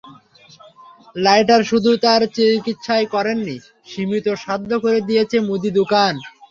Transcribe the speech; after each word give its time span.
Lighter 1.15 1.61
শুধু 1.69 1.91
তাঁর 2.03 2.21
চিকিৎসাই 2.35 3.05
করায়নি, 3.13 3.55
সীমিত 3.87 4.27
সাধ্যে 4.43 4.75
করে 4.83 4.99
দিয়েছে 5.09 5.37
মুদি 5.47 5.69
দোকান। 5.79 6.13